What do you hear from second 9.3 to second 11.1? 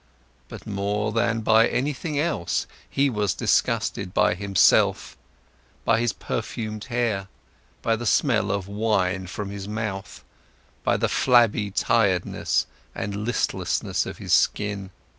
his mouth, by the